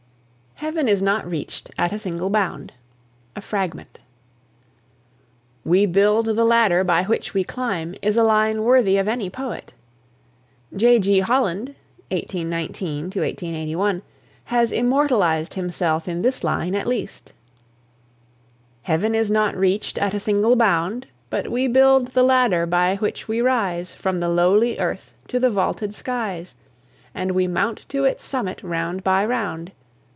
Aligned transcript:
HEAVEN 0.63 0.87
IS 0.87 1.01
NOT 1.01 1.25
REACHED 1.27 1.71
AT 1.75 1.91
A 1.91 1.97
SINGLE 1.97 2.29
BOUND. 2.29 2.71
(A 3.35 3.41
FRAGMENT.) 3.41 3.99
"We 5.65 5.87
build 5.87 6.25
the 6.27 6.45
ladder 6.45 6.83
by 6.83 7.01
which 7.03 7.33
we 7.33 7.43
climb" 7.43 7.95
is 8.03 8.15
a 8.15 8.23
line 8.23 8.61
worthy 8.61 8.97
of 8.99 9.07
any 9.07 9.27
poet. 9.27 9.73
J.G. 10.75 11.21
Holland 11.21 11.73
(1819 12.11 13.11
81) 13.11 14.03
has 14.45 14.71
immortalised 14.71 15.55
himself 15.55 16.07
in 16.07 16.21
this 16.21 16.43
line, 16.43 16.75
at 16.75 16.85
least. 16.85 17.33
Heaven 18.83 19.15
is 19.15 19.31
not 19.31 19.55
reached 19.57 19.97
at 19.97 20.13
a 20.13 20.19
single 20.19 20.55
bound, 20.55 21.07
But 21.31 21.49
we 21.49 21.67
build 21.67 22.09
the 22.09 22.23
ladder 22.23 22.67
by 22.67 22.97
which 22.97 23.27
we 23.27 23.41
rise 23.41 23.95
From 23.95 24.19
the 24.19 24.29
lowly 24.29 24.77
earth 24.77 25.11
to 25.29 25.39
the 25.39 25.49
vaulted 25.49 25.95
skies, 25.95 26.53
And 27.15 27.31
we 27.31 27.47
mount 27.47 27.83
to 27.89 28.03
its 28.03 28.23
summit 28.23 28.61
round 28.61 29.03
by 29.03 29.25
round. 29.25 29.71